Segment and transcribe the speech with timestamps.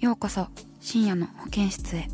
[0.00, 0.46] ようこそ
[0.80, 2.08] 深夜の保健室へ。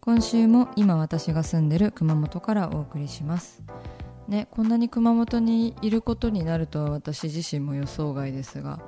[0.00, 3.62] 今週も今私が住んでる熊本からお送りします。
[4.32, 8.80] ねこんなに熊本にいることになるとは私自身も予想外ですが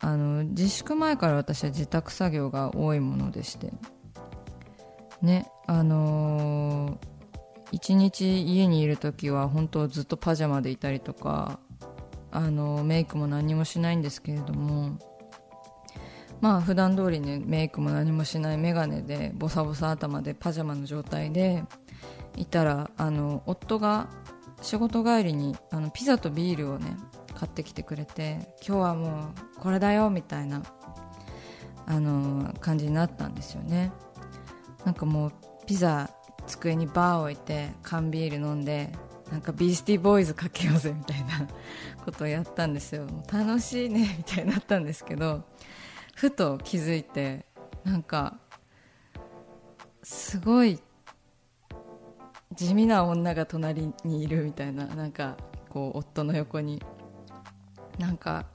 [0.00, 3.72] あの自粛前から私は自宅作業が多いものでして
[5.22, 7.18] ねあのー
[7.70, 11.60] 一日家にいる時は本当ずっとパジャマでいたりとか
[12.30, 14.98] あのメイクも何もしないんですけれども
[16.40, 21.62] まあ普段通りねメイクも何もしない眼鏡でボサボサ頭でパジャマの状態で
[22.36, 24.08] いたらあの夫が
[24.62, 26.96] 仕事帰りにあのピザとビールをね
[27.34, 30.62] 買ってきてくれて今日はもうこれだよみたいな
[31.86, 33.92] あの感じになったんですよね。
[34.84, 35.32] なんかもう
[35.66, 36.10] ピザ
[36.46, 38.90] 机にバー置いて缶ビール飲んで
[39.30, 41.46] なんかビースティーボーイズかけようぜみたいな
[42.04, 43.06] ことをやったんですよ。
[43.30, 45.44] 楽しいね みたいになったんですけど
[46.14, 47.46] ふと気づいて
[47.84, 48.38] なんか
[50.02, 50.80] すごい
[52.54, 55.36] 地味な女が隣にいるみたいななんか
[55.68, 56.82] こう夫の横に
[57.98, 58.46] なんか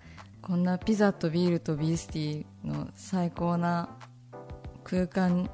[0.41, 3.97] こんなピザとビールとビースティーの最高な
[4.83, 5.49] 空間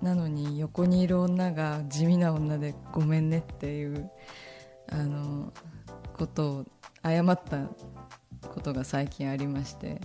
[0.00, 4.10] なのに横にいる女が地味な女でごめんねっていう
[4.90, 5.52] あの
[6.14, 6.64] ことを
[7.04, 7.68] 謝った
[8.48, 10.00] ことが最近ありまして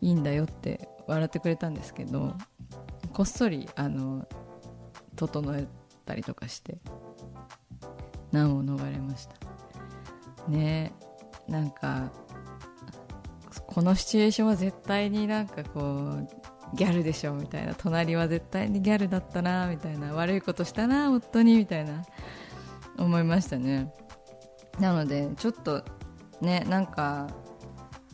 [0.00, 2.34] いいんだよって笑ってくれたんですけど
[3.12, 4.26] こっそりあの
[5.16, 5.66] 整え
[6.10, 6.78] たりとかして
[8.32, 9.34] 難を逃れました。
[10.48, 10.92] ね
[11.48, 12.10] なんか
[13.66, 16.28] このシチュエーションは絶対になんかこう
[16.74, 17.74] ギャルでしょみたいな。
[17.74, 20.12] 隣は絶対にギャルだったなみたいな。
[20.14, 22.04] 悪いことしたな夫にみたいな。
[22.98, 23.92] 思いましたね。
[24.78, 25.84] なのでちょっと
[26.40, 27.28] ねなんか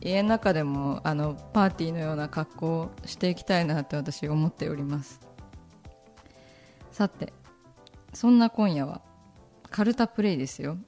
[0.02, 5.20] 家の中でもあのパーティーのような格好をしていきたいなって私思っております。
[6.92, 7.32] さて
[8.16, 9.03] そんな今夜は
[9.71, 10.78] カルタプレイですよ。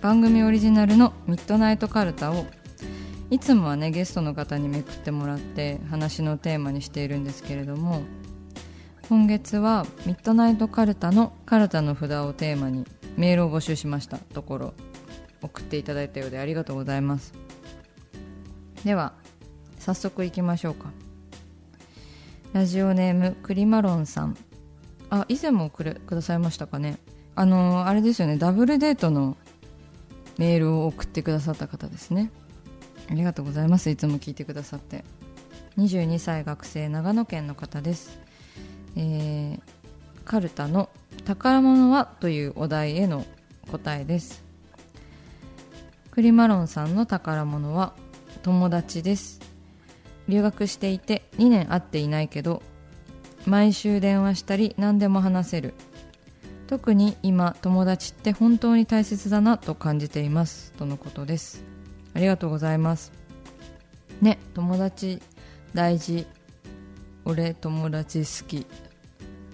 [0.00, 2.46] 番組オリジナルのミッドナイトカルタを
[3.28, 8.02] いつもはねゲストの方にめくってもらって話のテーマにしているんですけれども
[9.08, 12.86] 今月はミッドナイトカルタのカルタの札をテーマに
[13.16, 14.18] メールを募集しました。
[14.18, 14.74] ところ
[15.42, 17.34] 送っていただいたようでありがとうございます。
[18.84, 19.14] では
[19.80, 20.92] 早速いきましょうか。
[22.52, 24.36] ラジオネームクリマロンさん。
[25.10, 26.98] あ以前もくれくださいましたかね。
[27.34, 28.36] あのあれですよね。
[28.36, 29.36] ダブルデートの
[30.38, 32.30] メールを送ってくださった方ですね。
[33.10, 33.90] ありがとうございます。
[33.90, 35.04] いつも聞いてくださって。
[35.76, 38.18] 22歳学生長野県の方です、
[38.96, 39.80] えー
[40.24, 40.90] カルタの
[41.24, 43.24] 「宝物は?」というお題への
[43.70, 44.44] 答えです。
[46.12, 47.94] クリマロンさんの宝物は
[48.42, 49.40] 友達です。
[50.28, 52.62] 留学していて2年会っていないけど
[53.46, 55.74] 毎週電話したり何でも話せる。
[56.66, 61.64] 特に今友達って本当に大切だなと感じていますとのことです。
[62.14, 63.12] ありがとうございます。
[64.20, 65.20] ね友達
[65.74, 66.26] 大事。
[67.24, 68.66] 俺友達好き。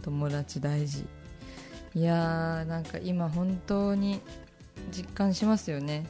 [0.02, 1.04] 友達大事。
[1.94, 4.20] いやーなんか今本当に
[4.92, 6.04] 実感しますよね。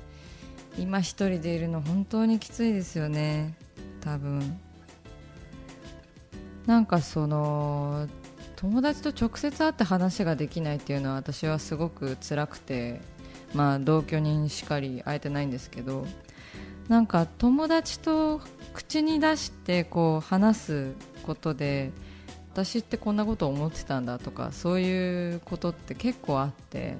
[0.76, 3.54] 今一人でいるの本当にきついですよね。
[4.00, 4.58] 多分。
[6.66, 8.08] なんかその
[8.56, 13.00] 友達と直接会って話ができないっていうのは私はすごく辛くて
[13.54, 16.06] まあ同居人しかり会えてないんですけど
[16.88, 18.40] なんか友達と
[18.74, 20.92] 口に出してこう話す
[21.24, 21.92] ことで
[22.52, 26.96] 私ってこんなこと思ってたんだとかそういうことって結構あって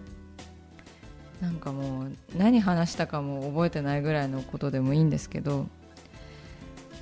[1.41, 5.67] なんかもう何話したかも覚えてないぐらいのことでもいいんですけど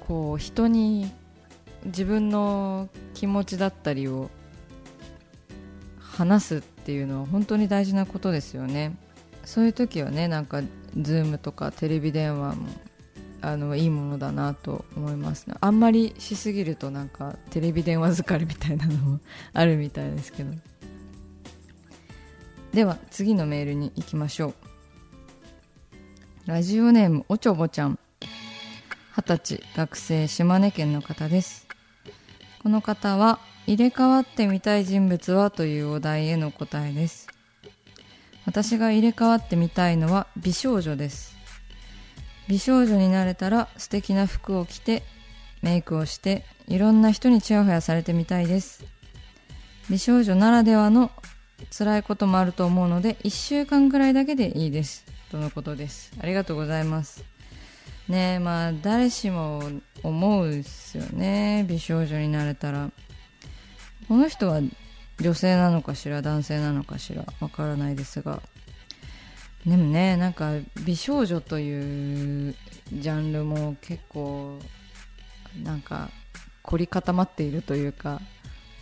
[0.00, 1.12] こう人に
[1.84, 4.30] 自分の気持ちだったりを
[5.98, 8.96] 話すっていうのは本当に大事なことですよね。
[9.44, 10.62] そういう時はねなんか
[10.96, 12.68] Zoom とかテレビ電話も
[13.42, 15.54] あのいいものだなと思いますね。
[15.60, 19.20] あんまりしすぎるとなんかテレビ電話疲れみたいなのも
[19.52, 20.52] あるみたいですけど。
[22.72, 24.54] では次のメールに行きましょう。
[26.46, 27.98] ラジオネームおちょぼちゃん。
[29.16, 31.63] 二十歳学生島根県の方です。
[32.64, 37.28] この方は入れ替わってみたい人物はというお題への答えです。
[38.46, 41.36] 私が入れ替わってみたいのは美少女です。
[42.48, 45.02] 美少女になれたら素敵な服を着て
[45.60, 48.82] メイクをしていろんな人にチヤホヤされてみたいです。
[49.90, 51.10] 美少女ならではの
[51.70, 55.04] 辛いこともあると思うので1週間くらいだけでいいです。
[55.30, 56.12] とのことです。
[56.18, 57.33] ありがとうございます。
[58.08, 59.62] ねまあ誰しも
[60.02, 62.90] 思うですよね美少女になれたら。
[64.08, 64.60] この人は
[65.18, 68.42] 女性なのかしら男性なのかしらわからないですが。
[69.64, 70.52] でもねなんか
[70.84, 72.54] 美少女という
[72.92, 74.58] ジャンルも結構
[75.62, 76.10] なんか
[76.62, 78.20] 凝り固まっているというか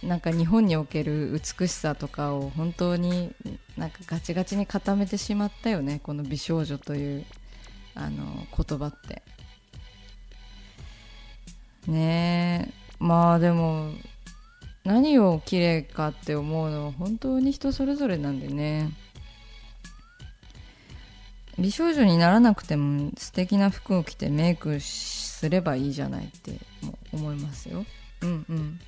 [0.02, 3.32] なんか日本における美しさとかを本当に
[3.76, 7.24] なんかガチガチに固めてしまったよねこの美少女という
[7.94, 9.22] あの言葉って。
[11.86, 12.72] ねえ。
[12.98, 13.92] まあでも
[14.84, 18.90] 何を綺麗かって思うのは本当に人それぞれなんでね。
[21.58, 26.58] 美少女にならなくても素敵な服を着てメイクすればいいじゃないって
[27.12, 27.84] 思いますよ。
[28.22, 28.80] うんうん。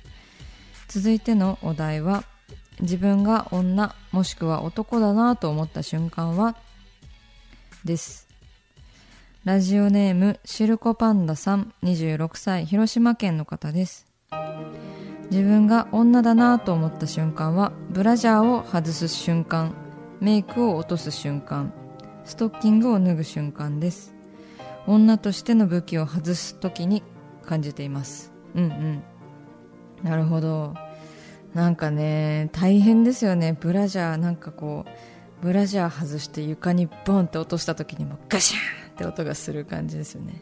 [0.87, 2.23] 続いてのお題は
[2.79, 6.55] 自分が女もしくは男だなと思った瞬間は？
[7.83, 8.24] です。
[9.45, 14.07] ラジオネームシルコパンダさん26歳広島県の方です。
[15.29, 19.75] 自分が女だなと思った瞬間はブラジャーを外す瞬間
[20.19, 21.71] メイクを落とす瞬間
[22.23, 24.15] ストッキングを脱ぐ瞬間です。
[24.87, 27.03] 女としての武器を外す時に
[27.45, 28.33] 感じています。
[28.55, 29.03] うんうん。
[30.01, 30.73] なるほど。
[31.53, 33.55] なんかね大変ですよね。
[33.59, 40.41] ブラジャーなんかこうブラジャー外して床にボンって落とした時にもガシャンって音がする感じですよね。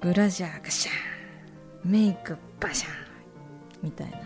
[0.00, 2.94] ブラジャーガシャーンメイクバシャーン
[3.84, 4.18] みたいな。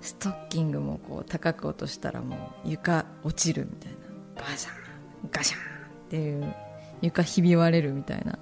[0.00, 4.42] ストッキングもこう高く落としたらもう床落ちるみたいな。
[4.42, 6.54] バシャーンガシャーンっていう
[7.02, 8.38] 床ひび割れるみたいな。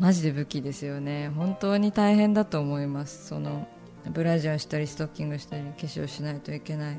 [0.00, 1.28] マジで武器ですよね。
[1.28, 3.28] 本当に大変だと思います。
[3.28, 3.68] その
[4.12, 6.98] ブラジャーしたりストッキングしたり化粧しないといけない。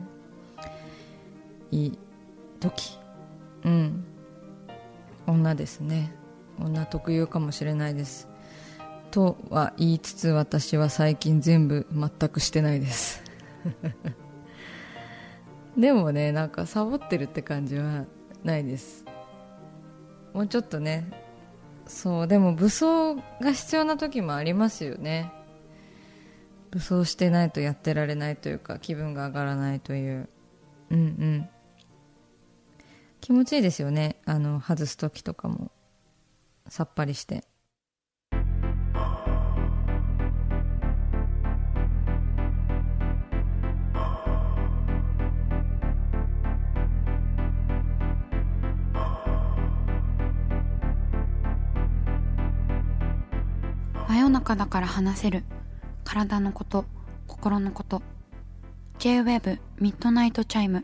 [1.72, 2.00] いい
[2.62, 2.98] 時。
[3.66, 4.06] うん。
[5.28, 6.14] 女ですね。
[6.60, 8.28] 女特有かもしれないです。
[9.12, 13.24] とは言いつつ私は最近全部全くしてないです。
[15.78, 18.06] でもねなんかサボってるって感じは
[18.44, 19.06] ないです。
[20.34, 21.12] もうちょっとね。
[21.88, 25.32] そうでも武装が必要な時もありますよね。
[26.72, 30.30] 武装してないとやってられないというか気分が上がらないという。
[30.90, 31.50] うんうん。
[33.22, 34.20] 気持ちいいですよね。
[34.26, 35.72] あの外す時とかも。
[36.68, 37.44] さっぱりして。
[54.08, 55.44] 真夜中だから話せる。
[56.04, 56.86] 体のこと
[57.28, 58.02] 心のこと。
[58.98, 60.84] J-WAVE ミッドナイトチャイム